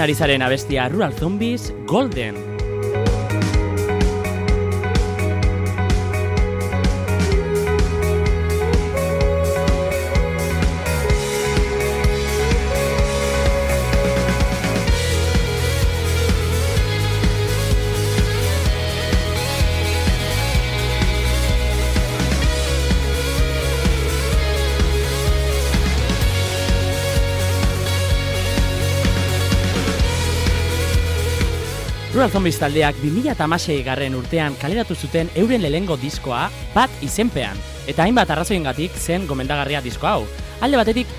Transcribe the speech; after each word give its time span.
entzuten 0.00 0.04
ari 0.04 0.14
zaren 0.14 0.42
abestia 0.42 0.88
Rural 0.88 1.12
Zombies 1.12 1.72
Golden. 1.86 2.49
Rural 32.20 32.32
Zombies 32.34 32.58
taldeak 32.60 32.98
2006 33.00 33.80
garren 33.80 34.12
urtean 34.12 34.52
kaleratu 34.60 34.92
zuten 34.92 35.30
euren 35.40 35.62
lehengo 35.62 35.94
diskoa 35.96 36.42
bat 36.74 36.98
izenpean. 37.00 37.56
Eta 37.88 38.04
hainbat 38.04 38.28
arrazoiengatik 38.34 38.92
zen 38.92 39.24
gomendagarria 39.24 39.80
disko 39.80 40.04
hau. 40.04 40.26
Alde 40.60 40.76
batetik, 40.76 41.14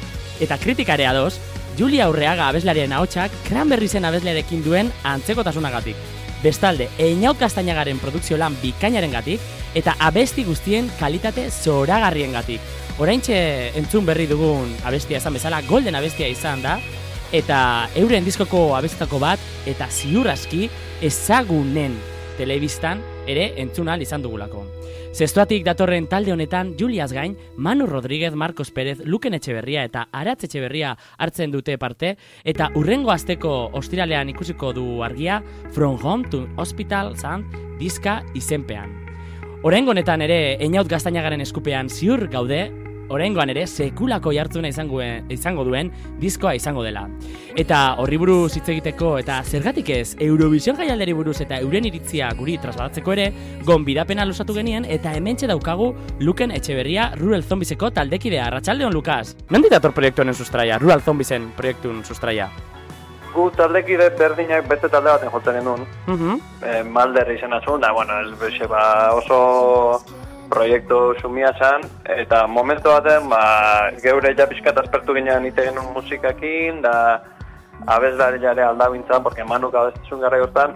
eta 0.46 0.60
kritikare 0.62 1.08
adoz, 1.10 1.40
Julia 1.80 2.06
Urreaga 2.12 2.52
abeslariaren 2.52 2.94
ahotsak 2.94 3.34
Cranberry 3.48 3.90
zen 3.90 4.06
abeslearekin 4.06 4.62
duen 4.62 4.94
antzekotasunagatik. 5.02 5.98
Bestalde, 6.44 6.92
Einaut 7.02 7.42
Kastainagaren 7.42 7.98
produkzio 7.98 8.38
lan 8.38 8.54
bikainaren 8.62 9.18
gatik, 9.18 9.42
eta 9.74 9.98
abesti 9.98 10.46
guztien 10.46 10.94
kalitate 11.00 11.50
zoragarrien 11.50 12.38
gatik. 12.38 12.62
Oraintxe 13.02 13.42
entzun 13.74 14.06
berri 14.06 14.30
dugun 14.30 14.78
abestia 14.86 15.18
esan 15.18 15.34
bezala, 15.34 15.66
golden 15.66 15.98
abestia 15.98 16.30
izan 16.30 16.62
da, 16.62 16.78
eta 17.32 17.90
euren 17.96 18.26
diskoko 18.26 18.76
abestako 18.76 19.20
bat, 19.20 19.40
eta 19.66 19.88
ziur 19.90 20.28
aski, 20.32 20.70
ezagunen 21.02 21.96
telebistan 22.38 23.02
ere 23.28 23.52
entzuna 23.62 23.98
izan 24.02 24.24
dugulako. 24.24 24.66
Zestuatik 25.12 25.66
datorren 25.68 26.06
talde 26.08 26.32
honetan 26.32 26.72
Juliaz 26.80 27.12
gain, 27.12 27.36
Manu 27.58 27.86
Rodríguez, 27.86 28.34
Marcos 28.34 28.72
Pérez, 28.72 29.02
Luken 29.04 29.36
Etxeberria 29.36 29.84
eta 29.84 30.06
Aratz 30.12 30.46
Etxeberria 30.48 30.94
hartzen 31.18 31.52
dute 31.52 31.78
parte, 31.78 32.16
eta 32.46 32.70
urrengo 32.80 33.12
asteko 33.12 33.70
ostiralean 33.76 34.32
ikusiko 34.32 34.72
du 34.74 35.04
argia 35.04 35.42
From 35.76 36.00
Home 36.02 36.30
to 36.32 36.48
Hospital 36.56 37.18
zan 37.18 37.44
diska 37.80 38.22
izenpean. 38.34 38.96
Horengo 39.64 39.92
honetan 39.92 40.24
ere, 40.26 40.56
Einaut 40.64 40.88
Gaztainagaren 40.90 41.44
eskupean 41.44 41.90
ziur 41.90 42.30
gaude, 42.32 42.64
oraingoan 43.12 43.52
ere 43.54 43.68
sekulako 43.68 44.34
jartzuna 44.36 44.72
izango 44.72 45.02
izango 45.30 45.66
duen 45.68 45.92
diskoa 46.22 46.56
izango 46.56 46.84
dela. 46.84 47.08
Eta 47.56 47.82
horri 48.02 48.18
buruz 48.22 48.56
hitz 48.56 48.68
egiteko 48.70 49.18
eta 49.20 49.42
zergatik 49.44 49.90
ez 49.94 50.16
Eurovision 50.20 50.78
jaialderi 50.80 51.14
buruz 51.18 51.40
eta 51.44 51.60
euren 51.60 51.86
iritzia 51.90 52.32
guri 52.38 52.58
trasladatzeko 52.62 53.16
ere 53.18 53.30
gonbidapena 53.68 54.26
lusatu 54.26 54.56
genien 54.58 54.86
eta 54.88 55.14
hementxe 55.18 55.50
daukagu 55.52 55.92
Luken 56.20 56.52
Etxeberria 56.56 57.12
Rural 57.20 57.44
Zombieseko 57.44 57.92
taldekidea 57.92 58.48
Arratsaldeon 58.48 58.94
Lukas. 58.94 59.36
Mendi 59.50 59.70
dator 59.70 59.94
proiektu 59.94 60.24
honen 60.24 60.36
sustraia, 60.36 60.80
Rural 60.80 61.02
Zombiesen 61.02 61.52
proiektun 61.58 62.04
sustraia. 62.06 62.50
Gu 63.32 63.46
taldekide 63.56 64.10
berdinak 64.20 64.66
beste 64.68 64.90
talde 64.92 65.12
baten 65.12 65.32
jotzen 65.32 65.60
genuen. 65.60 65.86
Mhm. 66.08 66.16
Mm 66.24 66.66
eh, 66.68 66.84
Malder 66.84 67.32
izena 67.32 67.62
zuen, 67.66 67.82
da, 67.82 67.92
bueno, 67.92 68.20
el, 68.20 68.36
ba, 68.70 69.14
oso 69.16 70.04
proiektu 70.52 71.00
sumia 71.22 71.52
zen, 71.56 71.86
eta 72.12 72.44
momentu 72.48 72.92
baten, 72.92 73.30
ba, 73.32 73.44
geure 74.04 74.34
ja 74.38 74.48
pixkat 74.50 74.78
aspertu 74.84 75.16
ginean 75.16 75.48
ite 75.48 75.70
genuen 75.70 75.94
musikakin, 75.96 76.82
da 76.84 76.96
abeslari 77.96 78.42
jare 78.44 78.66
aldabintzan, 78.68 79.24
porque 79.24 79.48
manuk 79.48 79.76
abestizun 79.76 80.22
gara 80.26 80.42
hortan, 80.44 80.76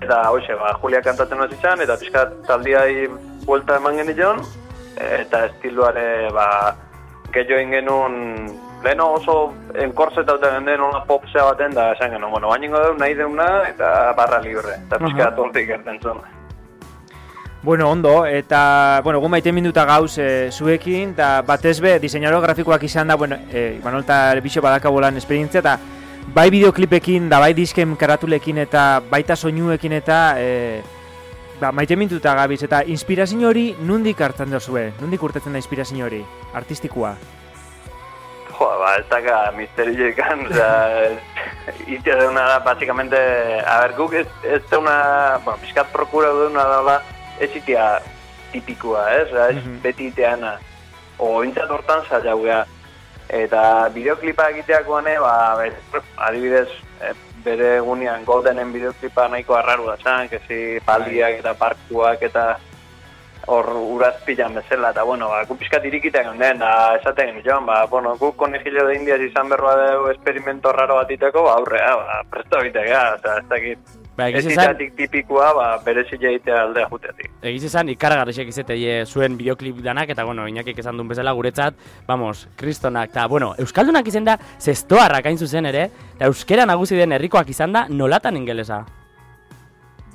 eta 0.00 0.22
hoxe, 0.30 0.56
ba, 0.58 0.72
Julia 0.80 1.02
kantatzen 1.04 1.44
hori 1.44 1.58
izan, 1.58 1.84
eta 1.84 1.98
pixkat 2.00 2.34
taldiai 2.48 3.06
buelta 3.46 3.76
eman 3.76 4.00
genion, 4.02 4.42
eta 4.96 5.46
estiluare, 5.50 6.08
ba, 6.34 6.48
gehiago 7.32 7.70
genuen, 7.76 8.20
leheno 8.82 9.12
oso 9.14 9.36
enkorseta 9.78 10.34
dute 10.34 10.50
den 10.66 10.80
ona 10.80 11.04
popsea 11.06 11.44
baten, 11.52 11.74
da 11.76 11.92
esan 11.92 12.16
genuen, 12.16 12.32
bueno, 12.32 12.48
baino 12.48 12.80
dugu 12.86 12.98
nahi 12.98 13.14
deuna, 13.14 13.48
eta 13.68 14.12
barra 14.18 14.40
libre, 14.40 14.80
eta 14.86 14.98
pixkat 14.98 15.38
uh 15.38 15.46
-huh. 15.46 15.74
erten 15.76 16.00
zuen. 16.02 16.41
Bueno, 17.62 17.88
ondo, 17.88 18.26
eta, 18.26 19.00
bueno, 19.04 19.20
gu 19.20 19.28
maite 19.30 19.52
minuta 19.54 19.84
gauz 19.86 20.16
e, 20.18 20.50
zuekin, 20.50 21.12
eta 21.14 21.44
batez 21.46 21.76
be, 21.78 21.92
diseinaro 22.02 22.40
grafikoak 22.42 22.82
izan 22.88 23.06
da, 23.06 23.14
bueno, 23.14 23.36
e, 23.52 23.76
Imanol 23.78 24.02
eta 24.02 24.34
Bixo 24.42 24.58
badakabolan 24.60 25.20
esperientzia, 25.20 25.60
eta 25.62 25.76
bai 26.34 26.48
bideoklipekin, 26.50 27.28
da 27.30 27.38
bai 27.38 27.52
disken 27.54 27.94
karatulekin, 27.94 28.58
eta 28.64 28.98
baita 29.06 29.36
soinuekin, 29.36 29.94
eta 30.00 30.18
e, 30.42 30.82
ba, 31.60 31.70
maite 31.70 31.94
minuta 31.94 32.34
gabiz, 32.34 32.64
eta 32.66 32.82
inspirazio 32.82 33.46
hori 33.52 33.68
nundik 33.78 34.26
hartzen 34.26 34.50
dozue? 34.50 34.88
Nundik 34.98 35.22
urtetzen 35.22 35.54
da 35.54 35.62
inspirazio 35.62 36.10
hori, 36.10 36.18
artistikoa? 36.58 37.14
Jo, 38.58 38.74
ba, 38.82 38.96
ez 38.98 39.06
daka 39.06 39.40
misterioekan, 39.54 40.48
oza, 40.50 40.68
itia 41.94 42.18
deuna 42.26 42.50
da, 42.56 42.60
básicamente, 42.66 43.16
a 43.62 43.80
ver, 43.86 43.98
guk 44.02 44.18
ez, 44.18 44.26
ez 44.42 44.64
deuna, 44.66 45.38
bueno, 45.44 45.62
pixkat 45.62 45.94
prokura 45.94 46.34
deuna 46.42 46.66
da, 46.74 47.00
ez 47.42 47.50
itia 47.58 47.86
tipikoa, 48.52 49.08
ez? 49.10 49.28
Ez 49.28 49.56
mm 49.56 49.60
-hmm. 49.60 49.82
beti 49.82 50.06
iteana. 50.06 50.58
O 51.18 51.42
intzat 51.44 51.70
hortan 51.70 52.04
zailaugea. 52.08 52.64
Eta 53.28 53.88
bideoklipa 53.94 54.48
egiteakoan, 54.48 55.04
ba, 55.20 55.56
adibidez, 56.16 56.68
e, 57.00 57.14
bere 57.44 57.76
egunean 57.76 58.24
goldenen 58.24 58.72
bideoklipa 58.72 59.28
nahiko 59.28 59.54
arraru 59.54 59.86
da 59.86 59.96
zan, 59.96 60.28
kezi 60.28 60.80
paldiak 60.84 61.38
eta 61.40 61.54
parkuak 61.54 62.22
eta 62.22 62.58
hor 63.46 63.66
urazpilan 63.74 64.54
bezala, 64.54 64.90
eta 64.90 65.02
bueno, 65.02 65.28
ba, 65.28 65.44
gu 65.44 65.56
pixkat 65.58 65.84
irikitean 65.84 66.38
den, 66.38 66.58
da 66.58 66.96
esaten 66.96 67.42
joan, 67.44 67.66
ba, 67.66 67.86
bueno, 67.86 68.14
gu 68.16 68.32
konejillo 68.36 68.86
de 68.86 68.94
indiaz 68.94 69.20
izan 69.20 69.48
berroa 69.48 69.74
dugu 69.80 70.10
esperimento 70.10 70.72
raro 70.72 71.00
bat 71.00 71.10
iteko, 71.10 71.42
ba, 71.48 71.56
aurrea, 71.58 71.96
ba, 71.96 72.22
presto 72.30 72.60
bitekea, 72.62 73.02
oza, 73.14 73.38
ez 73.38 73.48
dakit, 73.48 73.78
Ba, 74.22 74.38
ez 74.38 74.46
itatik 74.46 74.94
tipikoa, 74.96 75.48
ba, 75.56 75.66
berezi 75.84 76.18
jaitea 76.20 76.60
aldea 76.66 76.86
juteatik. 76.90 77.30
Egiz 77.50 77.64
esan, 77.66 77.90
ikaragarrixek 77.92 78.52
izete 78.52 78.76
zuen 79.06 79.36
bideoklip 79.38 79.80
danak, 79.82 80.12
eta, 80.14 80.24
bueno, 80.28 80.46
inakik 80.48 80.78
esan 80.78 81.00
duen 81.00 81.10
bezala 81.10 81.34
guretzat, 81.34 81.74
vamos, 82.06 82.46
kristonak, 82.56 83.10
eta, 83.10 83.26
bueno, 83.26 83.52
Euskaldunak 83.58 84.06
izan 84.08 84.28
da, 84.28 84.38
zestoarrak 84.60 85.26
hain 85.26 85.38
zuzen 85.38 85.66
ere, 85.66 85.88
eta 86.16 86.30
euskera 86.30 86.66
nagusi 86.68 86.96
den 86.96 87.12
herrikoak 87.18 87.50
izan 87.50 87.74
da, 87.74 87.86
nolatan 87.90 88.38
ingelesa? 88.38 88.84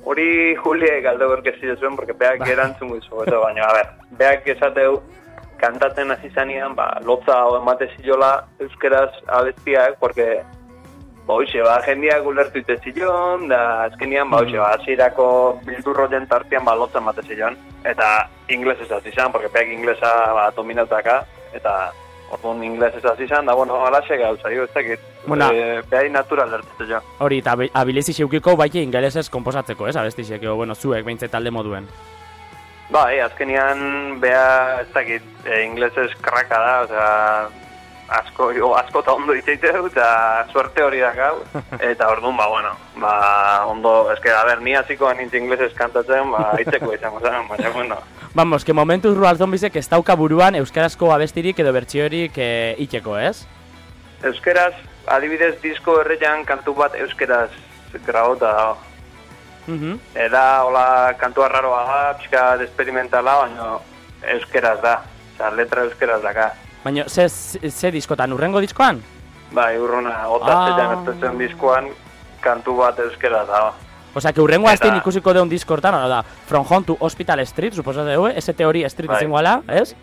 Hori 0.08 0.56
Julie 0.56 1.00
galde 1.04 1.26
gorkezi 1.28 1.74
zuen, 1.76 1.96
porque 1.96 2.16
beak 2.16 2.40
ba. 2.40 2.52
erantzun 2.52 2.94
guizu, 2.94 3.24
eto, 3.26 3.42
baina, 3.44 3.68
a 3.68 3.74
ver, 3.76 3.94
beak 4.16 4.46
esateu, 4.56 5.02
kantatzen 5.58 6.10
hasi 6.14 6.30
zanean, 6.30 6.74
ba, 6.78 6.94
lotza 7.04 7.44
o 7.46 7.58
emate 7.60 7.90
zilola 7.96 8.46
euskeraz 8.62 9.10
abestiak, 9.26 9.98
porque 9.98 10.38
ba, 11.28 11.34
hoxe, 11.36 11.60
ba, 11.60 11.76
jendiak 11.84 12.24
ulertu 12.26 12.62
ite 12.62 12.78
zilon, 12.80 13.48
da, 13.52 13.84
azkenian, 13.84 14.30
ba, 14.32 14.40
hoxe, 14.40 14.56
ba, 14.56 14.72
azirako 14.78 15.28
bildurro 15.66 16.08
jentartian, 16.08 16.64
ba, 16.64 16.74
lotzen 16.74 17.04
mate 17.04 17.22
zilon, 17.28 17.56
eta 17.84 18.28
ingles 18.48 18.80
ez 18.80 18.88
izan, 19.12 19.30
porque 19.32 19.52
peak 19.52 19.68
inglesa, 19.68 20.10
ba, 20.32 20.48
dominautaka, 20.56 21.20
eta 21.52 21.92
orduan 22.32 22.64
ingles 22.64 22.96
ez 22.96 23.04
izan, 23.20 23.44
da, 23.46 23.54
bueno, 23.54 23.84
alaxe 23.84 24.16
gauza, 24.16 24.48
jo, 24.54 24.64
ez 24.64 24.72
dakit, 24.72 25.04
bueno, 25.26 25.50
e, 25.52 25.82
behai 25.90 26.08
natural 26.08 26.50
lertu 26.50 26.88
jo. 26.88 27.00
Hori, 27.20 27.42
eta 27.44 27.56
abilizi 27.76 28.16
xeukiko, 28.16 28.56
baite 28.56 28.80
ingelesez 28.80 29.28
komposatzeko, 29.28 29.88
ez, 29.88 29.96
abesti 29.96 30.24
xeukiko, 30.24 30.56
bueno, 30.56 30.74
zuek, 30.74 31.04
behintzet 31.04 31.32
talde 31.32 31.52
moduen. 31.52 31.88
Ba, 32.88 33.10
e, 33.12 33.20
azkenian, 33.20 34.16
beha, 34.20 34.80
ez 34.80 34.92
dakit, 34.96 35.32
e, 35.44 35.64
inglesez 35.68 36.14
kraka 36.24 36.64
da, 36.64 36.76
osea, 36.88 37.67
asko, 38.08 38.52
jo, 38.56 38.72
asko 38.76 39.02
eta 39.04 39.14
ondo 39.14 39.34
itzeite 39.36 39.72
dut, 39.76 39.92
eta 39.92 40.46
suerte 40.52 40.82
hori 40.84 41.00
da 41.02 41.12
gau, 41.16 41.42
eta 41.90 42.08
orduan, 42.08 42.36
ba, 42.36 42.48
bueno, 42.48 42.72
ba, 42.96 43.12
ondo, 43.68 43.94
eske, 44.12 44.32
a 44.32 44.44
ber, 44.48 44.62
ni 44.64 44.74
hasiko 44.76 45.12
nintz 45.14 45.34
inglesez 45.34 45.72
kantatzen, 45.76 46.30
ba, 46.32 46.52
itzeko 46.62 46.92
izango 46.94 47.20
zen, 47.20 47.46
baina, 47.48 47.70
bueno. 47.76 47.98
Vamos, 48.34 48.64
que 48.64 48.72
momentuz 48.72 49.16
Rural 49.16 49.38
Zombiesek 49.38 49.76
ez 49.76 49.88
dauka 49.88 50.14
buruan 50.14 50.54
euskarazko 50.54 51.12
abestirik 51.12 51.58
edo 51.64 51.72
bertsiorik 51.72 52.36
e, 52.36 52.50
itxeko, 52.84 53.16
ez? 53.18 53.46
Euskaraz, 54.28 54.74
adibidez, 55.06 55.56
disko 55.62 56.00
errean 56.02 56.44
kantu 56.44 56.74
bat 56.76 56.94
euskaraz 56.98 57.50
grabota 58.06 58.52
da. 58.52 58.68
Uh 59.68 59.74
-huh. 59.74 59.98
Eda, 60.14 60.64
hola, 60.64 61.14
kantu 61.18 61.42
arraroa 61.42 61.84
da, 61.84 62.14
pixka 62.18 62.62
experimentala, 62.62 63.36
baina 63.42 63.78
euskaraz 64.36 64.80
da. 64.82 65.00
Osa, 65.38 65.50
letra 65.50 65.82
euskaraz 65.86 66.22
daka. 66.22 66.52
Baina, 66.84 67.08
ze, 67.08 67.28
ze 67.28 67.90
diskotan, 67.90 68.32
urrengo 68.32 68.60
diskoan? 68.60 69.02
Bai, 69.52 69.78
urruna, 69.80 70.28
otatzetan 70.28 70.94
ah. 70.94 71.32
ez 71.32 71.38
diskoan, 71.38 71.88
kantu 72.40 72.76
bat 72.78 72.98
euskera 73.02 73.44
da. 73.48 73.62
Osa, 74.14 74.32
que 74.32 74.40
urrengo 74.40 74.68
azten 74.68 74.96
ikusiko 74.96 75.32
deun 75.36 75.48
diskortan, 75.48 75.94
da, 76.08 76.22
From 76.46 76.66
Home 76.68 76.86
to 76.86 76.96
Hospital 77.00 77.40
Street, 77.46 77.74
suposa 77.74 78.04
de 78.04 78.16
hue, 78.16 78.32
ese 78.36 78.54
teori 78.54 78.84
street 78.88 79.10
bai. 79.10 79.26
ala, 79.38 79.62
ez? 79.68 79.94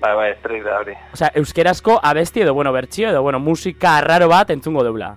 Bai, 0.00 0.14
bai, 0.14 0.34
street 0.36 0.64
da 0.64 0.78
hori. 0.78 0.94
Osa, 1.12 1.30
euskerazko 1.34 1.98
abesti 2.02 2.40
edo, 2.42 2.54
bueno, 2.54 2.72
bertxio 2.72 3.10
edo, 3.10 3.22
bueno, 3.22 3.38
musika 3.38 4.00
raro 4.00 4.28
bat 4.28 4.50
entzungo 4.50 4.84
deula. 4.84 5.16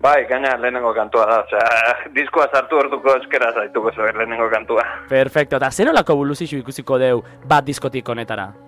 Bai, 0.00 0.26
gaina 0.28 0.56
lehenengo 0.56 0.92
kantua 0.94 1.26
da, 1.26 1.40
osea, 1.44 1.96
diskoa 2.16 2.48
sartu 2.52 2.78
orduko 2.78 3.16
eskera 3.16 3.52
zaituko 3.52 3.92
zuen 3.92 4.16
lehenengo 4.16 4.48
kantua. 4.50 4.84
Perfecto, 5.08 5.56
eta 5.56 5.70
zer 5.70 5.90
olako 5.90 6.16
buluzixu 6.16 6.60
ikusiko 6.60 6.98
deu 6.98 7.22
bat 7.44 7.64
diskotik 7.64 8.08
honetara? 8.08 8.65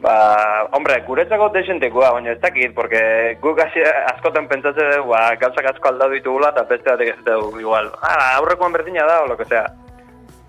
Ba, 0.00 0.64
hombre, 0.72 0.94
guretzako 1.04 1.50
desentekoa, 1.52 2.14
baina 2.14 2.32
ez 2.32 2.40
dakit, 2.40 2.72
porque 2.72 3.36
guk 3.42 3.58
hasi 3.60 3.82
askotan 3.84 4.46
pentsatze 4.48 4.86
dugu, 4.94 5.10
ba, 5.12 5.34
gauzak 5.36 5.68
asko 5.74 5.90
aldatu 5.90 6.16
ditugula, 6.16 6.54
eta 6.54 6.64
beste 6.70 6.88
batek 6.88 7.10
ez 7.12 7.24
dugu 7.26 7.60
igual. 7.60 7.90
Ah, 8.00 8.38
aurrekoan 8.38 8.72
berdina 8.72 9.04
da, 9.04 9.20
o 9.20 9.26
lo 9.28 9.36
que 9.36 9.44
sea. 9.44 9.66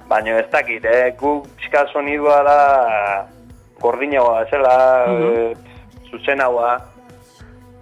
Baina 0.08 0.38
ez 0.40 0.48
dakit, 0.52 0.86
eh, 0.86 1.12
guk 1.20 1.50
pixka 1.58 1.84
sonidua 1.92 2.40
da 2.48 2.60
gordinagoa, 3.82 4.46
zela, 4.48 5.06
mm 5.08 5.20
-hmm. 5.20 5.58
zuzenagoa, 6.12 6.80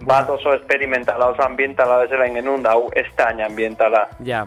bat 0.02 0.30
oso 0.30 0.54
experimentala, 0.54 1.30
oso 1.30 1.42
ambientala 1.42 2.02
bezala 2.02 2.26
ingenun 2.26 2.62
da, 2.62 2.72
hau 2.72 2.90
ez 2.94 3.06
da 3.16 3.30
ambientala. 3.46 4.08
Ja. 4.24 4.46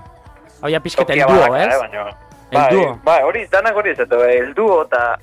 Hau 0.62 0.70
ja 0.70 0.80
pixket 0.80 1.10
el 1.10 1.24
duo, 1.24 1.56
ez? 1.56 1.72
Eh, 1.72 1.80
baina, 1.80 2.10
El 2.54 2.60
bai. 2.60 3.00
Bai, 3.04 3.24
hori, 3.24 3.48
danak 3.50 3.75
hori 3.75 3.90
ez 3.90 3.98
dut, 3.98 4.22
el 4.22 4.54
duo, 4.54 4.84
eta 4.84 5.18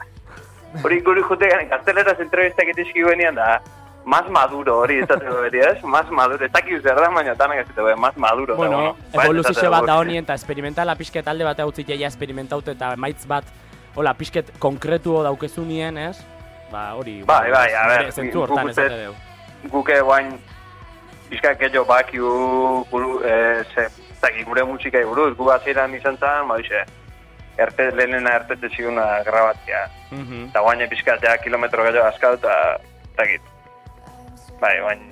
hori 0.85 1.01
guri 1.07 1.23
jutegan, 1.23 1.69
gazteleraz 1.69 2.19
entrevistak 2.21 2.69
itizki 2.73 3.03
guenian 3.03 3.35
da, 3.35 3.61
más 4.05 4.29
maduro 4.31 4.79
hori 4.81 4.99
ez 5.03 5.09
dut 5.09 5.23
beri, 5.23 5.61
ez? 5.61 5.83
Más 5.85 6.11
maduro, 6.11 6.45
ez 6.45 6.53
dakit 6.53 6.83
zer 6.83 6.97
da, 6.97 7.09
baina 7.11 7.35
danak 7.35 7.65
ez 7.65 7.69
dut, 7.75 7.97
más 7.99 8.17
maduro. 8.17 8.55
eta 8.55 8.63
Bueno, 8.63 8.97
bai, 9.15 9.25
evoluzio 9.27 9.71
bat 9.71 9.87
da 9.87 9.99
honien, 9.99 10.25
eta 10.25 10.35
experimentala 10.35 10.97
pixket 10.97 11.29
alde 11.29 11.45
bat 11.45 11.59
eutzik 11.67 11.89
ja 11.95 12.07
experimentautu 12.09 12.71
eta 12.75 12.95
maitz 12.97 13.27
bat, 13.27 13.45
hola, 13.97 14.15
pixket 14.15 14.53
konkretuo 14.59 15.23
daukezunien, 15.27 15.99
ez? 15.99 16.17
Ba, 16.71 16.93
hori, 16.95 17.23
Bai, 17.27 17.51
bai, 17.51 17.69
a 17.75 17.87
ber, 17.91 18.13
zentzu 18.13 18.39
guk 18.39 18.51
hortan 18.51 18.71
esate 18.71 19.03
deu. 19.03 19.15
guke 19.73 19.97
guain 20.07 20.31
pixka 21.29 21.55
gehiago 21.59 21.85
bakiu 21.85 22.31
guru, 22.91 23.21
e, 23.27 23.65
ze, 23.75 23.89
zaki, 24.21 24.45
gure 24.47 24.63
musikai 24.65 25.03
buruz, 25.05 25.35
gu 25.37 25.51
hasieran 25.51 25.95
izan 25.95 26.17
zen, 26.17 26.47
ba, 26.49 26.57
dixe, 26.63 26.85
erte, 27.61 27.91
lehenena 27.93 28.35
ertete 28.41 28.71
ziguna 28.75 29.07
grabatzea. 29.27 29.85
Mhm. 30.11 30.49
Eta 30.51 30.65
guain 30.65 30.89
pixka 30.89 31.17
ja 31.23 31.37
kilometro 31.39 31.85
gehiago 31.87 32.09
askatu, 32.09 32.41
eta, 32.41 32.81
zakit. 33.17 33.41
Bai, 34.61 34.75
guain, 34.81 35.07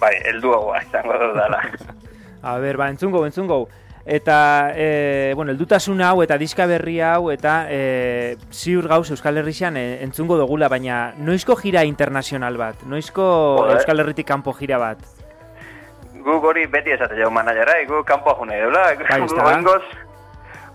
bai, 0.00 0.14
elduagoa 0.32 0.82
izango 0.86 1.18
dut 1.18 1.36
dala. 1.36 1.62
A 2.48 2.56
ber, 2.62 2.76
ba, 2.78 2.88
entzungo, 2.88 3.24
entzungo. 3.26 3.66
Eta, 4.08 4.72
e, 4.74 5.34
bueno, 5.36 5.52
eldutasun 5.52 6.00
hau 6.00 6.22
eta 6.24 6.38
diska 6.40 6.64
berri 6.64 6.94
hau 7.04 7.28
eta 7.28 7.66
e, 7.68 8.38
ziur 8.48 8.86
gauz 8.88 9.10
Euskal 9.12 9.36
Herrixan 9.36 9.76
e, 9.76 9.82
entzungo 10.06 10.38
dugula, 10.40 10.70
baina 10.72 11.12
noizko 11.20 11.58
gira 11.60 11.82
internazional 11.84 12.56
bat? 12.56 12.86
Noizko 12.88 13.26
Joder. 13.58 13.76
Euskal 13.76 14.00
Herritik 14.00 14.30
kanpo 14.30 14.56
gira 14.56 14.80
bat? 14.80 15.04
Guk 16.24 16.48
hori 16.48 16.64
beti 16.72 16.96
esate 16.96 17.20
jau 17.20 17.28
manajera, 17.28 17.76
gu 17.90 18.00
kanpoa 18.08 18.38
june 18.40 18.56
deula. 18.56 18.86
Bai, 19.02 19.20
ez 19.26 19.36
da. 19.36 19.76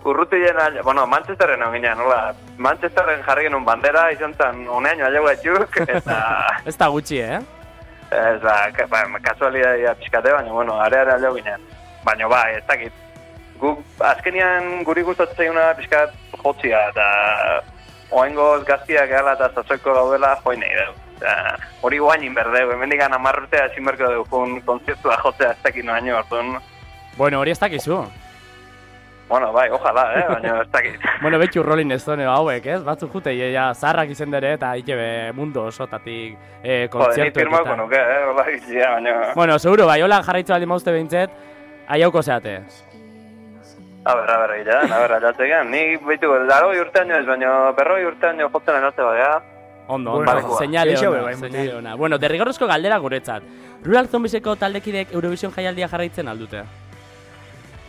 Urrutu 0.04 0.36
jena, 0.36 0.68
bueno, 0.82 1.06
Manchesterren 1.06 1.62
hau 1.64 1.70
ginean, 1.72 1.96
nola, 1.98 2.34
Manchesterren 2.60 3.22
jarri 3.24 3.46
genuen 3.46 3.64
bandera, 3.64 4.10
izan 4.12 4.34
zen 4.36 4.66
unean 4.68 4.98
joa 5.00 5.10
jau 5.14 5.22
etxuk, 5.30 5.78
eta... 5.80 6.16
Ez 6.68 6.76
da 6.76 6.88
gutxi, 6.92 7.22
eh? 7.24 7.38
Ez 8.14 8.42
ka, 8.76 8.84
ba, 8.92 9.00
kasualitatea 9.24 9.94
pixkate, 10.02 10.34
baina, 10.36 10.52
bueno, 10.52 10.76
areara 10.80 11.14
aldo 11.16 11.32
ginen. 11.38 11.62
Baina, 12.04 12.28
ba, 12.28 12.42
ez 12.52 12.60
dakit. 12.68 12.92
Guk, 13.62 13.80
azkenian 14.04 14.82
guri 14.84 15.06
gustatzen 15.06 15.40
zaiguna 15.40 15.70
pixkat 15.78 16.12
jotzia, 16.42 16.82
eta 16.92 17.08
oengoz 18.12 18.60
gaztiak 18.68 19.08
gala 19.08 19.32
eta 19.38 19.48
zazoiko 19.54 19.94
gaudela 19.96 20.34
join 20.44 20.60
nahi 20.60 20.76
dugu. 20.82 21.00
Hori 21.86 22.02
guain 22.02 22.26
inberdeu, 22.26 22.74
hemendik 22.74 23.00
gana 23.00 23.16
marrutea 23.18 23.70
ezin 23.70 23.88
berko 23.88 24.12
dugu 24.12 24.44
konzertua 24.68 25.16
jotzea 25.22 25.54
ez 25.54 25.64
dakit 25.64 25.88
noaino, 25.88 26.18
orduan, 26.20 26.58
Bueno, 27.16 27.40
hori 27.40 27.54
ez 27.54 27.58
dakizu. 27.62 28.02
Bueno, 29.28 29.52
bai, 29.52 29.70
ojalá, 29.70 30.02
eh, 30.18 30.24
baina 30.28 30.60
ez 30.62 30.70
dakit. 30.70 31.00
Bueno, 31.22 31.38
betxu 31.38 31.62
Rolling 31.62 31.92
Stone 31.92 32.24
hauek, 32.26 32.66
ez? 32.66 32.82
Batzuk 32.84 33.10
jute, 33.12 33.32
ja, 33.52 33.72
zaharrak 33.74 34.10
izen 34.10 34.30
dere 34.30 34.52
eta 34.54 34.76
ikebe 34.76 35.32
mundu 35.32 35.62
osotatik 35.62 36.36
eh, 36.62 36.64
Joder, 36.64 36.80
ni 36.82 36.88
kontzertuetan. 36.88 37.40
firmauko 37.40 37.76
nuke, 37.76 37.96
eh, 37.96 38.24
hola 38.30 38.44
gizia, 38.50 38.90
baina... 38.90 39.14
Bueno, 39.34 39.58
seguro, 39.58 39.86
bai, 39.86 40.02
hola 40.02 40.22
jarraitzu 40.22 40.54
aldi 40.54 40.66
mauzte 40.66 40.92
behintzet, 40.92 41.30
aiauko 41.88 42.22
zeate. 42.22 42.58
A 44.04 44.14
ber, 44.14 44.30
a 44.30 44.38
ber, 44.38 44.50
egia, 44.60 44.80
a 44.84 44.98
ber, 45.00 45.12
aldatzegan, 45.16 45.70
ni 45.70 45.96
baitu, 45.96 46.28
laro 46.44 46.70
urtean 46.76 47.10
ez, 47.16 47.24
baina 47.26 47.72
berroi 47.72 48.04
urtean 48.04 48.38
jo 48.38 48.50
jotzen 48.52 48.76
aldatze 48.76 49.02
bagea. 49.02 49.34
Ondo, 49.86 50.12
Bueno, 50.12 50.32
ondo, 50.32 50.56
señale 50.58 50.92
geixo 50.92 51.10
ona, 51.10 51.22
be, 51.24 51.80
bai. 51.80 51.96
Bueno, 51.96 52.18
derrigorrezko 52.18 52.66
galdera 52.66 52.98
guretzat. 52.98 53.42
Rural 53.84 54.08
Zombieseko 54.08 54.56
taldekidek 54.56 55.12
Eurovision 55.12 55.52
jaialdia 55.52 55.88
jarraitzen 55.88 56.28
aldute. 56.28 56.62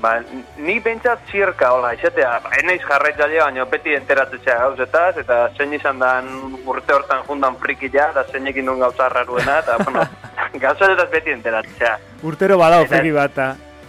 Ba, 0.06 0.22
ni 0.62 0.76
bentsat 0.86 1.18
zirka, 1.32 1.72
hola, 1.74 1.90
izatea, 1.98 2.36
ba, 2.44 2.52
enaiz 2.60 2.82
jarraitzailea, 2.86 3.48
baina 3.48 3.64
beti 3.66 3.96
enteratzea 3.98 4.58
gauzetaz, 4.60 5.16
eta 5.18 5.38
zein 5.58 5.72
izan 5.74 5.98
dan 6.04 6.28
urte 6.62 6.94
hortan 6.94 7.24
jundan 7.26 7.56
frikila, 7.64 8.12
eta 8.14 8.24
zeinekin 8.30 8.70
duen 8.70 8.84
gauza 8.84 9.08
raruena, 9.10 9.56
eta, 9.64 9.80
bueno, 9.82 10.04
gauzetaz 10.66 11.08
beti 11.10 11.34
enteratzea. 11.34 11.96
Urtero 12.22 12.60
badao 12.62 12.84
friki 12.92 13.16
bat. 13.16 13.40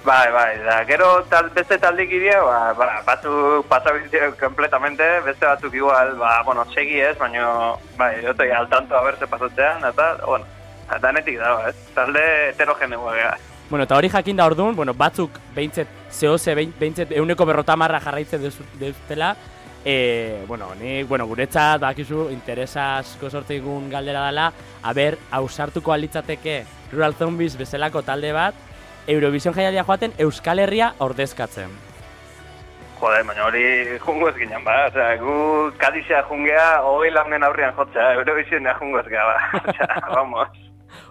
Bai, 0.06 0.30
bai, 0.32 0.52
da, 0.64 0.78
gero 0.88 1.10
tal, 1.28 1.50
beste 1.58 1.76
taldik 1.82 2.14
idea, 2.16 2.38
ba, 2.46 2.60
ba, 2.78 2.86
batzuk 3.10 3.68
pasabiltzea 3.68 4.30
completamente, 4.40 5.10
beste 5.26 5.44
batzuk 5.44 5.76
igual, 5.76 6.14
ba, 6.22 6.38
bueno, 6.48 6.64
segi 6.72 7.02
ez, 7.10 7.12
baina, 7.20 7.50
bai, 8.00 8.14
jotoi 8.24 8.48
al 8.56 8.70
tanto 8.72 8.96
a 8.96 9.04
berse 9.10 9.28
pasatzean, 9.28 9.84
eta, 9.92 10.14
bueno, 10.24 10.48
danetik 11.04 11.36
dago, 11.44 11.60
ez? 11.68 11.76
Talde 11.98 12.24
heterogeneoa 12.54 13.18
gara. 13.18 13.36
Bueno, 13.68 13.82
eta 13.84 13.96
hori 13.96 14.08
jakin 14.08 14.36
da 14.36 14.46
orduan, 14.46 14.76
bueno, 14.76 14.94
batzuk 14.94 15.30
behintzet, 15.54 15.88
behin- 16.54 16.72
behintzet, 16.78 17.10
euneko 17.12 17.44
berrotamarra 17.46 17.98
jarraitzen 18.00 18.42
dutela, 18.78 19.34
e, 19.84 20.44
bueno, 20.46 20.68
ni, 20.80 21.02
bueno, 21.02 21.26
guretzat, 21.26 21.80
bakizu, 21.80 22.28
interesa 22.30 22.98
asko 22.98 23.28
sortzegun 23.30 23.90
galdera 23.90 24.26
dela, 24.26 24.52
aber, 24.82 25.16
ausartuko 25.32 25.92
alitzateke 25.92 26.64
Rural 26.92 27.14
Zombies 27.14 27.56
bezalako 27.58 28.02
talde 28.02 28.32
bat, 28.32 28.54
Eurovision 29.08 29.54
jaialdia 29.54 29.85
joaten 29.85 30.12
Euskal 30.18 30.58
Herria 30.61 30.94
ordezkatzen. 30.99 31.70
Joder, 33.00 33.25
baina 33.28 33.44
hori 33.44 33.99
jungo 33.99 34.28
ez 34.30 34.37
ginen, 34.37 34.62
ba, 34.64 34.87
osea, 34.87 35.16
gu 35.20 35.73
Kadizea 35.78 36.23
jungea, 36.30 36.80
hogei 36.82 37.11
launen 37.11 37.42
aurrian 37.44 37.75
jotzea, 37.76 38.14
Eurovisionea 38.14 38.75
jungo 38.78 39.00
ez 39.00 39.06
gara, 39.11 39.26
ba, 39.52 39.61
osea, 39.75 40.00
vamos. 40.14 40.65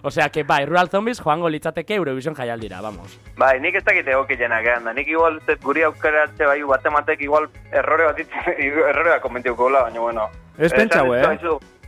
Osea, 0.06 0.28
que 0.30 0.44
bai, 0.44 0.64
Rural 0.66 0.88
Zombies 0.88 1.18
joango 1.20 1.48
litzateke 1.50 1.96
Eurovision 1.96 2.34
jaialdira, 2.34 2.80
vamos. 2.80 3.18
Bai, 3.36 3.58
nik 3.58 3.74
ez 3.74 3.84
dakit 3.84 4.06
egokilena 4.06 4.60
gehan 4.62 4.84
da, 4.86 4.92
nik 4.94 5.08
igual 5.10 5.40
zet 5.46 5.58
guri 5.64 5.82
aukeratze 5.82 6.46
bai 6.46 6.60
batematek 6.62 7.24
igual 7.26 7.48
errore 7.72 8.06
bat 8.12 8.20
ditzen, 8.20 8.52
errore 8.92 9.16
bat 9.16 9.24
komentiuko 9.24 9.64
gola, 9.64 9.82
baina 9.88 10.04
bueno. 10.04 10.28
Ez 10.58 10.70
pentsau, 10.72 11.10
eh? 11.14 11.24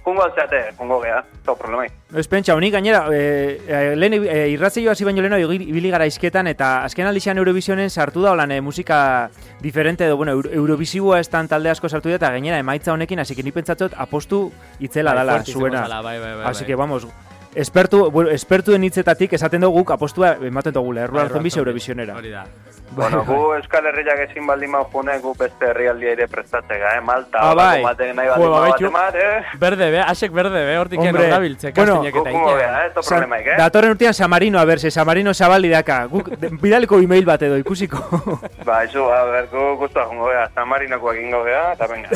Jungo 0.08 0.22
alzeate, 0.24 0.72
jungo 0.78 1.02
geha, 1.02 1.18
to 1.44 1.54
problemai. 1.58 1.90
Ez 2.16 2.24
pentsa, 2.32 2.54
honik 2.56 2.72
gainera, 2.72 3.02
e, 3.12 3.58
e, 3.68 3.80
lehen 3.94 4.14
e, 4.24 4.48
irratzeio 4.54 4.90
hasi 4.90 5.04
baino 5.04 5.20
leheno 5.20 5.36
ibili 5.52 5.90
gara 5.92 6.06
izketan, 6.08 6.48
eta 6.48 6.82
azken 6.86 7.06
aldixan 7.06 7.36
Eurovisionen 7.38 7.90
sartu 7.90 8.22
da 8.24 8.32
holan 8.32 8.54
e, 8.56 8.60
musika 8.64 9.28
diferente 9.60 10.06
edo, 10.06 10.16
bueno, 10.16 10.32
Euro, 10.32 10.50
Eurovisiboa 10.50 11.20
estan 11.20 11.46
talde 11.46 11.68
asko 11.70 11.90
sartu 11.90 12.08
da, 12.08 12.16
eta 12.16 12.30
gainera 12.32 12.58
emaitza 12.58 12.94
honekin, 12.94 13.20
hasi 13.20 13.36
que 13.36 13.44
ni 13.44 13.52
pentsatzot 13.52 13.98
apostu 13.98 14.46
itzela 14.80 15.12
Bai, 15.12 15.26
dala, 15.26 15.44
zuena. 15.44 15.82
zala, 15.82 16.00
bai, 16.00 16.18
bai, 16.18 16.34
bai, 16.36 16.46
Así 16.46 16.64
bai. 16.64 16.68
que, 16.68 16.74
vamos, 16.74 17.06
espertu, 17.54 18.10
bueno, 18.10 18.30
espertuen 18.30 18.84
hitzetatik 18.84 19.32
esaten 19.32 19.60
dugu 19.60 19.78
guk 19.82 19.90
apostua 19.96 20.36
ematen 20.42 20.72
dugula, 20.72 21.02
Bai, 21.02 21.06
Rural 21.08 21.28
Rural 21.28 21.36
Zombies 21.38 21.54
Zombies, 21.54 21.56
Eurovisionera. 21.56 22.14
Hori 22.16 22.30
da. 22.30 22.46
Bueno, 22.90 23.22
gu 23.22 23.52
Euskal 23.54 23.84
Herriak 23.86 24.18
ezin 24.30 24.46
baldin 24.46 24.70
mau 24.72 24.86
june, 24.90 25.18
gu 25.20 25.34
beste 25.38 25.66
herrialdia 25.68 26.12
ere 26.12 26.26
prestatzega, 26.28 26.94
eh? 26.96 27.00
Malta, 27.04 27.38
Ah, 27.42 27.54
bai. 27.54 27.82
nahi 27.82 27.84
baldin 27.84 28.16
ba, 28.16 28.24
mau 28.38 28.50
baitu. 28.60 28.84
batemat, 28.90 29.14
eh? 29.14 29.44
Berde, 29.60 29.90
be, 29.90 30.00
asek 30.00 30.32
berde, 30.32 30.64
be, 30.64 30.78
hortik 30.78 30.98
Hombre, 30.98 31.26
eno 31.26 31.34
gabiltze, 31.34 31.72
bueno, 31.72 31.92
kastinek 32.00 32.14
Gu 32.14 32.20
eta 32.22 32.30
jungo 32.32 32.50
ike. 32.54 32.58
geha, 32.62 32.86
eh? 32.86 32.90
To 32.94 33.02
Sa- 33.02 33.08
problemaik, 33.16 33.46
eh? 33.46 33.56
Datorren 33.58 33.90
urtean 33.90 34.14
Samarino, 34.14 34.58
a 34.58 34.64
ber, 34.64 34.80
se 34.80 34.90
Samarino 34.90 35.34
zabali 35.34 35.68
daka. 35.68 36.06
Guk 36.06 36.30
bidaliko 36.62 36.98
email 36.98 37.24
bat 37.26 37.42
edo 37.42 37.58
ikusiko. 37.58 37.98
Ba, 38.64 38.84
izu, 38.84 39.04
a 39.12 39.22
ber, 39.24 39.48
gu 39.52 39.76
guztua 39.76 40.06
jungo 40.08 40.28
geha, 40.30 40.48
San 40.54 40.66
Marinokoak 40.68 41.16
ingo 41.18 41.44
geha, 41.44 41.72
eta 41.74 41.86
venga. 41.86 42.08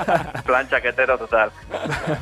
Plantxak 0.46 0.84
etero 0.84 1.18
total. 1.18 1.50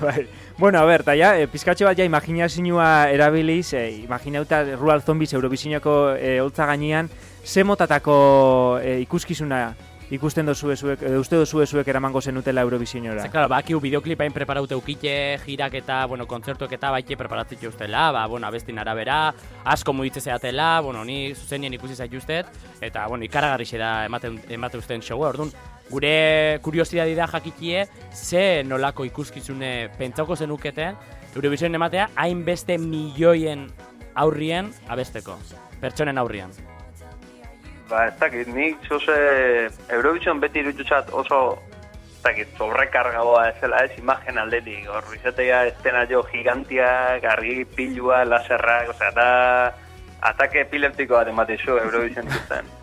bai. 0.00 0.26
Bueno, 0.58 0.80
a 0.80 0.84
ber, 0.84 1.04
eta 1.04 1.14
ja, 1.14 1.36
e, 1.38 1.46
pizkatxo 1.46 1.86
bat 1.86 1.94
ja 1.94 2.02
imaginazioa 2.02 3.12
erabiliz, 3.14 3.76
e, 3.78 4.02
imaginauta 4.02 4.64
Rural 4.74 5.04
Zombies 5.06 5.32
Eurovisioneko 5.32 6.16
e, 6.18 6.40
holtza 6.42 6.66
gainean, 6.66 7.06
ze 7.44 7.62
motatako 7.62 8.80
e, 8.82 8.98
ikuskizuna 9.04 9.76
ikusten 10.10 10.46
dozu 10.48 10.74
zuek, 10.74 11.02
edo 11.04 11.20
uste 11.20 11.36
dozu 11.36 11.64
zuek 11.66 11.88
eramango 11.88 12.20
zenutela 12.20 12.62
Eurovisionora. 12.66 13.22
Ze, 13.22 13.30
claro, 13.30 13.48
bakiu 13.48 13.78
bideoklipain 13.80 14.32
preparaute 14.32 14.74
ukite, 14.74 15.38
jirak 15.44 15.78
eta, 15.78 16.00
bueno, 16.06 16.26
kontzertuak 16.26 16.72
eta 16.72 16.90
baite 16.90 17.16
preparatzen 17.16 17.68
ustela, 17.68 18.10
ba, 18.10 18.26
bueno, 18.26 18.46
abestin 18.48 18.78
arabera, 18.78 19.34
asko 19.64 19.92
mugitze 19.92 20.20
zeatela, 20.20 20.80
bueno, 20.80 21.04
ni 21.04 21.34
zuzenien 21.34 21.74
ikusi 21.74 21.94
zaituztet, 21.94 22.46
eta, 22.80 23.06
bueno, 23.06 23.24
ikaragarri 23.24 23.68
da 23.78 24.06
ematen, 24.06 24.40
emate 24.48 24.78
usten 24.78 25.02
showa, 25.02 25.28
orduan, 25.28 25.52
gure 25.90 26.58
kuriosidadi 26.62 27.14
da 27.16 27.26
jakikie, 27.32 27.86
ze 28.12 28.62
nolako 28.64 29.04
ikuskizune 29.08 29.90
pentsauko 29.98 30.36
zenuketen, 30.36 30.96
Eurovision 31.34 31.74
ematea, 31.74 32.08
hainbeste 32.16 32.78
milioien 32.78 33.68
aurrien 34.14 34.72
abesteko. 34.88 35.38
Pertsonen 35.80 36.18
aurrien. 36.18 36.50
Ba, 37.88 38.08
ez 38.08 38.14
dakit, 38.20 38.48
nik 38.52 38.84
zoze 38.88 39.16
Eurovision 39.88 40.40
beti 40.40 40.60
irutxat 40.64 41.12
oso 41.16 41.58
ez 42.18 42.24
dakit, 42.24 42.48
sobrekargagoa 42.58 43.44
ez 43.52 43.60
zela 43.62 43.84
ez 43.86 43.92
imagen 43.96 44.40
aldetik, 44.42 44.88
hor 44.90 45.06
izatea 45.14 45.62
estena 45.70 46.02
jo 46.10 46.24
gigantiak, 46.32 47.24
argi 47.24 47.62
pilua, 47.76 48.24
laserrak, 48.26 48.90
osea, 48.96 49.12
da 49.14 49.28
atake 50.32 50.66
epileptiko 50.66 51.14
bat 51.14 51.30
ematezu 51.30 51.78
Eurovision 51.78 52.26
ikusten. 52.26 52.77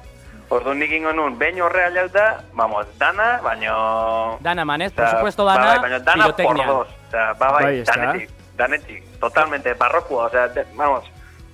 Ordu 0.49 0.73
nik 0.77 0.91
ingo 0.93 1.11
nun, 1.11 1.39
behin 1.39 1.61
horre 1.65 1.85
aldeu 1.87 2.07
da, 2.13 2.43
vamos, 2.53 2.85
dana, 2.99 3.39
baino... 3.41 4.37
Dana 4.41 4.65
manez, 4.65 4.91
por 4.93 5.03
Osea, 5.03 5.17
supuesto 5.17 5.45
ba, 5.45 5.55
dana, 5.55 5.65
bai, 5.65 5.79
baina 5.81 5.99
dana 5.99 6.27
por 6.35 6.57
dos. 6.57 6.87
Osea, 7.07 7.33
ba, 7.33 7.51
bai, 7.51 7.63
Bai, 7.63 7.83
danetik, 7.83 8.29
danetik, 8.55 9.19
totalmente, 9.19 9.73
barrokua, 9.73 10.25
osea, 10.25 10.47
de, 10.49 10.65
vamos, 10.75 11.03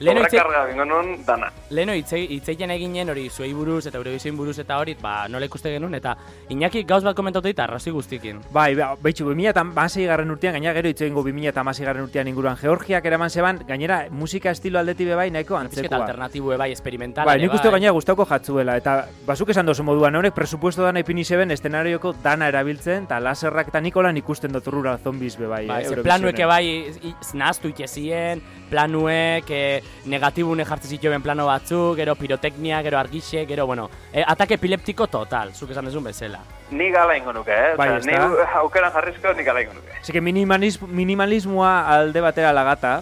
Leheno 0.01 0.21
sobrekarga 0.25 0.65
bingo 0.65 0.85
nun, 0.85 1.25
dana. 1.25 1.51
Leheno 1.69 1.93
hitze- 1.93 2.17
hitzeiten 2.29 2.71
eginen 2.71 3.09
hori 3.09 3.29
zuei 3.29 3.53
buruz 3.53 3.85
eta 3.85 3.97
Eurovision 3.97 4.35
buruz 4.37 4.57
eta 4.59 4.77
hori, 4.79 4.95
ba, 4.99 5.27
nola 5.29 5.45
ikuste 5.45 5.69
genuen, 5.71 5.93
eta 5.95 6.17
Iñaki 6.49 6.83
gauz 6.83 7.03
bat 7.03 7.15
komentatu 7.15 7.47
dit 7.47 7.59
arrazi 7.59 7.91
guztikin. 7.91 8.39
Bai, 8.51 8.73
ba, 8.75 8.95
behitxu, 8.99 9.25
2006 9.25 10.07
garren 10.07 10.31
urtean, 10.31 10.53
gaina 10.57 10.73
gero 10.73 10.89
hitz 10.89 11.01
egingo 11.01 11.21
2006 11.23 11.85
garren 11.85 12.03
urtean 12.03 12.27
inguruan 12.27 12.57
Georgiak 12.57 13.05
eraman 13.05 13.29
zeban, 13.29 13.59
gainera 13.67 14.07
musika 14.09 14.51
estilo 14.51 14.79
aldetik 14.79 15.07
be 15.07 15.15
bai 15.15 15.29
nahiko 15.31 15.55
antzekoa. 15.57 15.97
alternatibu 16.01 16.57
bai, 16.57 16.71
experimental. 16.71 17.25
Bai, 17.25 17.39
nik 17.41 17.53
uste 17.53 17.69
gaina 17.69 17.91
gustauko 17.91 18.25
jatzuela, 18.25 18.77
eta 18.77 19.07
bazuk 19.25 19.49
esan 19.49 19.65
dozu 19.65 19.83
moduan, 19.83 20.15
horrek 20.15 20.33
presupuesto 20.33 20.83
dana 20.83 20.99
ipini 20.99 21.23
zeben 21.23 21.51
eszenarioko 21.51 22.13
dana 22.23 22.47
erabiltzen, 22.47 23.03
eta 23.03 23.19
laserrak 23.19 23.67
eta 23.69 23.79
nikolan 23.81 24.17
ikusten 24.17 24.51
dut 24.51 24.67
rural 24.67 24.97
zombies 24.99 25.37
be 25.37 25.45
bai. 25.47 25.67
Bai, 25.67 25.83
eh, 25.85 26.01
planuek 26.03 26.45
bai 26.47 26.65
i- 26.67 27.15
nahaztu 27.33 27.67
itxezien, 27.69 28.41
planuek, 28.69 29.45
e, 29.49 29.83
negatibune 30.05 30.65
jartzen 30.65 30.89
zituen 30.89 31.21
plano 31.21 31.45
batzuk, 31.45 31.95
gero 31.97 32.15
piroteknia, 32.15 32.81
gero 32.81 32.97
argixe, 32.99 33.45
gero, 33.45 33.67
bueno, 33.67 33.89
e, 34.11 34.23
atake 34.25 34.55
epileptiko 34.57 35.07
total, 35.07 35.53
zuk 35.53 35.71
esan 35.71 35.85
dezun 35.85 36.03
bezala. 36.03 36.41
Ni 36.71 36.89
gala 36.91 37.17
ingo 37.17 37.33
nuke, 37.33 37.53
eh? 37.53 37.71
Bai, 37.77 37.89
ni 38.05 38.15
aukeran 38.15 38.91
jarrizko, 38.93 39.33
ni 39.33 39.43
gala 39.43 39.61
ingo 39.61 39.73
nuke. 39.73 39.97
Así 40.01 40.11
que 40.11 40.21
minimalismo, 40.21 40.87
minimalismoa 40.87 41.87
alde 41.95 42.21
batera 42.21 42.53
lagata. 42.53 43.01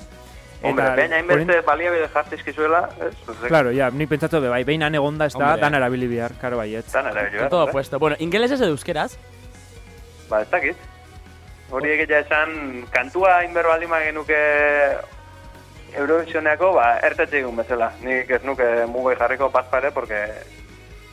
Hombre, 0.62 0.89
behin 0.98 1.13
hainbeste 1.15 1.62
baliabide 1.63 2.10
jartizkizuela, 2.12 2.89
ez? 3.00 3.13
Claro, 3.48 3.72
ja, 3.72 3.88
nik 3.96 4.10
pentsatu 4.12 4.41
be 4.43 4.50
bai, 4.51 4.65
behin 4.67 4.84
han 4.84 4.96
egonda 4.96 5.29
ez 5.29 5.36
da, 5.38 5.53
dan 5.55 5.77
erabili 5.77 6.10
bihar, 6.12 6.36
karo 6.41 6.58
baiet. 6.60 6.89
Dan 6.91 7.08
erabilua. 7.13 7.46
Con 7.46 7.50
todo 7.50 7.72
puesto. 7.72 8.00
Bueno, 8.00 8.17
ingelesez 8.19 8.60
edo 8.60 8.74
euskeraz? 8.74 9.13
Ba, 10.27 10.41
ez 10.41 10.50
dakit. 10.51 10.75
Hori 11.72 11.93
egitea 11.93 12.25
esan, 12.25 12.84
kantua 12.91 13.43
inberro 13.46 13.72
aldima 13.72 14.01
genuke 14.01 14.36
Eurovisioneako, 15.96 16.74
ba, 16.75 17.00
ertetxe 17.05 17.41
egun 17.41 17.58
bezala. 17.60 17.91
Nik 18.03 18.29
ez 18.29 18.43
nuke 18.43 18.65
mugoi 18.88 19.15
jarriko 19.19 19.50
pazpare, 19.51 19.91
porque 19.91 20.24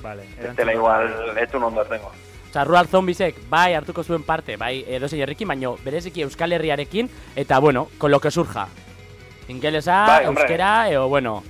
Vale, 0.02 0.24
ez 0.38 0.54
dela 0.56 0.74
igual 0.74 1.38
etzun 1.38 1.64
ondo 1.64 1.82
ertengo. 1.82 2.12
Osa, 2.50 2.64
Rural 2.64 2.86
Zombiesek 2.88 3.36
bai 3.50 3.74
hartuko 3.74 4.04
zuen 4.04 4.22
parte, 4.24 4.56
bai 4.56 4.84
edozein 4.86 5.22
herrikin, 5.22 5.48
baino 5.48 5.76
bereziki 5.84 6.22
Euskal 6.22 6.52
Herriarekin, 6.52 7.10
eta 7.36 7.58
bueno, 7.58 7.88
con 7.98 8.10
lo 8.10 8.20
que 8.20 8.30
surja. 8.30 8.68
Ingelesa, 9.48 10.06
Bai, 10.06 10.24
euskera, 10.24 10.90
eo, 10.90 11.06
bueno, 11.08 11.42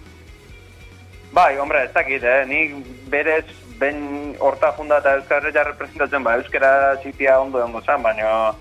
Bai, 1.37 1.59
hombre, 1.59 1.85
ez 1.85 1.93
dakit, 1.93 2.23
eh? 2.25 2.45
Nik 2.49 2.75
berez, 3.13 3.45
ben 3.77 4.37
horta 4.41 4.71
funda 4.73 5.03
eta 5.03 5.19
Euskarria 5.19 5.65
representatzen, 5.67 6.25
ba, 6.25 6.37
Euskara 6.41 6.97
zitia 7.03 7.41
ondo 7.41 7.63
ondo 7.65 7.83
zan, 7.83 8.03
baina... 8.03 8.55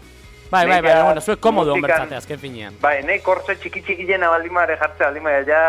bai, 0.55 0.65
bai, 0.69 0.81
bai, 0.81 1.01
bueno, 1.03 1.21
zuek 1.21 1.41
komodo 1.43 1.73
onbertzate 1.75 2.15
azken 2.17 2.39
finean. 2.39 2.77
Bai, 2.81 3.01
nahi 3.07 3.19
kortze 3.25 3.57
txiki 3.59 3.83
txiki 3.83 4.07
jena 4.07 4.29
baldima 4.33 4.63
ere 4.67 4.77
jartzea 4.81 5.09
baldima 5.09 5.35
ja... 5.47 5.59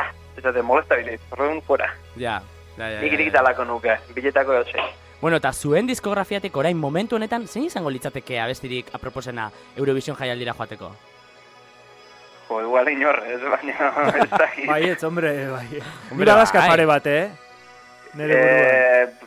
Ah, 0.00 0.08
esate, 0.38 0.64
molesta 0.66 0.98
bile, 0.98 1.18
horregun 1.30 1.62
fuera. 1.66 1.92
Ja, 2.16 2.40
ja, 2.76 2.88
ja, 2.88 3.00
Nik 3.00 3.14
ja, 3.14 3.24
ja. 3.28 3.30
dalako 3.38 3.68
nuke, 3.68 3.96
biletako 4.16 4.58
jotze. 4.60 4.90
Bueno, 5.22 5.38
eta 5.38 5.52
zuen 5.52 5.86
diskografiatik 5.86 6.56
orain 6.58 6.76
momentu 6.76 7.14
honetan, 7.14 7.46
zein 7.46 7.68
izango 7.68 7.90
litzateke 7.94 8.40
abestirik 8.42 8.88
aproposena 8.96 9.50
Eurovision 9.76 10.16
jaialdira 10.18 10.54
joateko? 10.58 10.90
Jo, 12.48 12.58
igual 12.64 12.90
inor, 12.90 13.20
ez 13.30 13.38
baina, 13.40 13.92
ez 14.24 14.30
dakit. 14.30 14.66
Bai, 14.66 14.82
ez, 14.90 14.98
hombre, 15.06 15.30
bai. 15.52 15.66
Hombre, 16.10 16.24
Mira 16.24 16.34
bazka 16.40 16.58
bai. 16.58 16.72
pare 16.74 16.86
bat, 16.90 17.06
eh? 17.06 17.30
Nere 18.18 18.40
buruan. 18.40 18.58
Eh, 18.58 19.21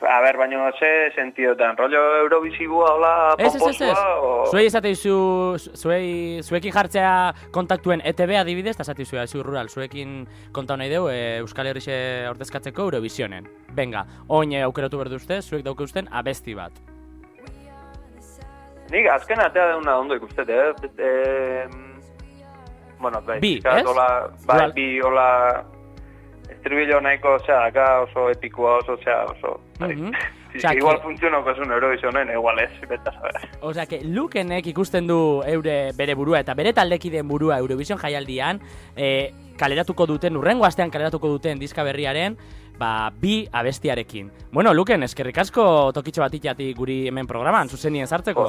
a 0.00 0.20
ver, 0.20 0.36
baina 0.36 0.72
ze 0.78 1.12
sentiotan, 1.14 1.76
rollo 1.76 2.00
Eurovisiboa, 2.16 2.94
hola, 2.94 3.34
Ez, 3.38 3.46
ez, 3.46 3.54
ez, 3.54 3.54
ez. 3.54 3.60
pomposua, 3.60 4.20
o... 4.20 4.46
Zuei 4.46 4.66
esate 4.66 4.90
izu, 4.90 5.56
zuei, 5.74 6.42
zuekin 6.42 6.72
jartzea 6.72 7.34
kontaktuen 7.52 8.02
ETB 8.04 8.34
adibidez, 8.40 8.74
eta 8.74 8.82
esate 8.82 9.02
izu, 9.02 9.20
izu 9.22 9.42
rural, 9.42 9.68
zuekin 9.68 10.26
kontau 10.52 10.76
nahi 10.76 10.90
deu, 10.90 11.08
e, 11.08 11.38
Euskal 11.42 11.70
Herrixe 11.70 11.96
ordezkatzeko 12.30 12.88
Eurovisionen. 12.88 13.48
Venga, 13.74 14.04
oin 14.28 14.52
e, 14.52 14.62
aukeratu 14.62 15.00
berdu 15.00 15.16
uste, 15.16 15.40
zuek 15.42 15.64
dauke 15.64 15.86
abesti 16.10 16.54
bat. 16.54 16.72
Nik 18.90 19.06
azken 19.08 19.40
atea 19.40 19.68
deuna 19.72 19.98
ondo 19.98 20.14
ikustet, 20.14 20.48
eh? 20.48 20.72
eh 20.98 21.68
bueno, 22.98 23.20
bai, 23.22 23.40
Bi, 23.40 23.60
ez? 23.64 23.84
Hola, 23.86 24.30
bai, 24.46 24.72
bi, 24.72 25.00
hola... 25.00 25.64
Estribillo 26.50 27.00
nahiko, 27.00 27.34
osea, 27.34 27.64
aka 27.66 28.00
oso 28.02 28.30
epikoa, 28.30 28.78
oso, 28.78 28.92
osea, 28.92 29.24
oso... 29.24 29.60
bai. 29.78 29.94
Mhm. 29.96 30.12
Si, 30.54 30.58
Osea, 30.58 30.70
que- 30.74 30.78
igual 30.78 31.00
funtzionako 31.02 31.50
esun 31.50 31.72
Eurovisionen, 31.72 32.28
igual 32.30 32.60
ez, 32.60 32.70
beta 32.88 33.10
saber. 33.10 33.32
Osea, 33.60 33.86
que 33.86 34.04
Lukenek 34.04 34.68
ikusten 34.70 35.08
du 35.08 35.42
eure 35.44 35.90
bere 35.98 36.14
burua 36.14 36.38
eta 36.44 36.54
bere 36.54 36.72
taldekideen 36.72 37.26
burua 37.26 37.58
Eurovision 37.58 37.98
jaialdian, 37.98 38.60
e, 38.94 39.32
kaleratuko 39.58 40.06
duten, 40.06 40.36
urrengo 40.36 40.64
astean 40.64 40.90
kaleratuko 40.94 41.26
duten 41.28 41.58
diska 41.58 41.82
berriaren, 41.82 42.36
ba, 42.78 43.10
bi 43.10 43.48
abestiarekin. 43.50 44.30
Bueno, 44.52 44.72
Luken, 44.74 45.02
eskerrik 45.02 45.38
asko 45.42 45.90
tokitxo 45.92 46.22
batitiatik 46.22 46.76
guri 46.78 47.08
hemen 47.08 47.26
programan, 47.26 47.68
zuzenien 47.68 48.06
sartzeko. 48.06 48.46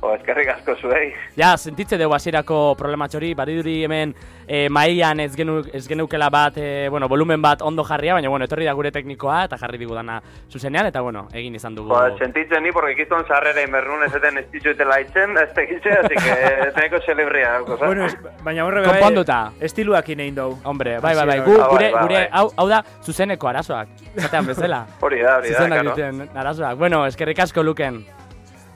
O, 0.00 0.12
eskerrik 0.14 0.46
asko 0.52 0.76
zuei. 0.78 1.08
Ja, 1.36 1.56
sentitze 1.58 1.96
dugu 1.98 2.14
hasierako 2.14 2.74
problematxori, 2.78 3.32
bariduri 3.34 3.80
hemen 3.82 4.12
e, 4.46 4.68
maian 4.70 5.18
ez, 5.20 5.32
genu, 5.36 5.56
ez 5.74 5.88
geneukela 5.90 6.28
bat, 6.30 6.54
e, 6.56 6.88
bueno, 6.88 7.08
volumen 7.08 7.42
bat 7.42 7.62
ondo 7.66 7.82
jarria, 7.82 8.14
baina, 8.14 8.28
bueno, 8.30 8.44
etorri 8.46 8.64
da 8.68 8.74
gure 8.78 8.92
teknikoa 8.94 9.40
eta 9.48 9.58
jarri 9.58 9.78
digu 9.82 9.96
dana 9.96 10.20
zuzenean, 10.52 10.86
eta, 10.86 11.00
bueno, 11.02 11.26
egin 11.34 11.56
izan 11.58 11.74
dugu. 11.74 11.90
Ba, 11.90 12.12
sentitzen 12.18 12.62
ni, 12.62 12.70
porque 12.70 12.94
kiston 12.94 13.26
sarrera 13.26 13.62
inbernun 13.66 14.04
ezaten 14.06 14.38
ez 14.38 14.46
dizuetela 14.52 15.00
itzen, 15.02 15.34
ez 15.42 15.48
tekitze, 15.56 15.90
así 16.04 16.14
que 16.14 16.36
teneko 16.78 17.00
celebria. 17.04 17.56
Bueno, 17.80 18.06
es, 18.06 18.14
baina 18.44 18.64
horre 18.66 18.84
bai, 18.86 18.92
Konponduta. 19.00 19.40
estiluak 19.60 20.08
inein 20.14 20.34
dau. 20.38 20.52
Hombre, 20.62 21.00
bai, 21.00 21.14
bai, 21.16 21.26
bai, 21.26 21.40
gu, 21.40 21.56
gure, 21.58 21.64
Ah, 21.64 21.68
bai, 21.68 21.90
bai, 21.92 22.02
gure, 22.06 22.14
bai. 22.14 22.28
hau, 22.32 22.52
hau 22.56 22.68
da, 22.70 22.84
zuzeneko 23.02 23.48
arazoak, 23.50 23.88
zatean 24.14 24.46
bezala. 24.46 24.84
hori 25.00 25.20
da, 25.26 25.36
hori 25.42 25.50
da, 25.50 25.58
Zuzenak 25.58 25.84
duten 25.90 26.24
arazoak. 26.36 26.78
Bueno, 26.78 27.04
eskerrik 27.06 27.40
asko 27.48 27.62
luken. 27.66 28.04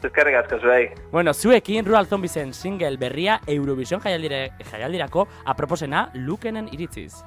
Eskerrik 0.04 0.34
asko 0.42 0.58
zuei. 0.58 0.90
Bueno, 1.12 1.34
zuekin 1.34 1.86
Rural 1.86 2.06
Zombiesen 2.06 2.52
single 2.54 2.96
berria 2.96 3.40
Eurovision 3.46 4.02
jaialdirako 4.02 5.28
aproposena 5.44 6.10
lukenen 6.14 6.68
iritziz. 6.72 7.22